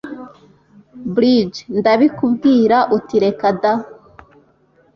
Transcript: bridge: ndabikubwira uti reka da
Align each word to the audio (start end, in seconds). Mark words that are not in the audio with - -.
bridge: 1.13 1.59
ndabikubwira 1.77 2.77
uti 2.97 3.15
reka 3.23 3.47
da 3.61 3.73